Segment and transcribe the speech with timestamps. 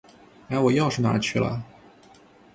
[0.49, 1.63] 哎，我钥匙哪儿去了？